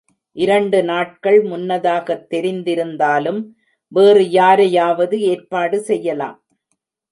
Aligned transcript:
இரண்டு 0.35 0.83
நாட்கள் 0.83 1.37
முன்னதாகத் 1.43 2.25
தெரிந்திருந்தாலும் 2.31 3.39
வேறு 3.91 4.29
யாரையாவது 4.31 5.21
ஏற்பாடு 5.21 5.79
செய்யலாம். 5.81 6.37